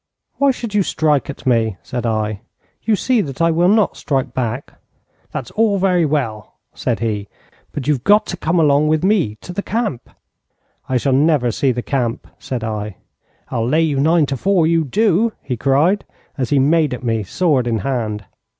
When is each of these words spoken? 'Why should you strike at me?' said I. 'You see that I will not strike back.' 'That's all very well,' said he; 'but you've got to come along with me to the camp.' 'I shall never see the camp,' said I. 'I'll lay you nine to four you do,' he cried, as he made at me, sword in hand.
'Why 0.37 0.49
should 0.49 0.73
you 0.73 0.81
strike 0.81 1.29
at 1.29 1.45
me?' 1.45 1.77
said 1.83 2.07
I. 2.07 2.41
'You 2.81 2.95
see 2.95 3.21
that 3.21 3.39
I 3.39 3.51
will 3.51 3.67
not 3.67 3.95
strike 3.95 4.33
back.' 4.33 4.73
'That's 5.31 5.51
all 5.51 5.77
very 5.77 6.05
well,' 6.07 6.55
said 6.73 7.01
he; 7.01 7.27
'but 7.71 7.85
you've 7.87 8.03
got 8.03 8.25
to 8.25 8.35
come 8.37 8.59
along 8.59 8.87
with 8.87 9.03
me 9.03 9.35
to 9.41 9.53
the 9.53 9.61
camp.' 9.61 10.09
'I 10.89 10.97
shall 10.97 11.13
never 11.13 11.51
see 11.51 11.71
the 11.71 11.83
camp,' 11.83 12.27
said 12.39 12.63
I. 12.63 12.97
'I'll 13.49 13.67
lay 13.67 13.83
you 13.83 13.99
nine 13.99 14.25
to 14.25 14.37
four 14.37 14.65
you 14.65 14.83
do,' 14.85 15.33
he 15.39 15.55
cried, 15.55 16.03
as 16.35 16.49
he 16.49 16.57
made 16.57 16.95
at 16.95 17.03
me, 17.03 17.21
sword 17.21 17.67
in 17.67 17.77
hand. 17.85 18.25